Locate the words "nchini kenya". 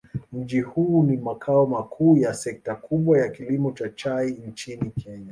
4.31-5.29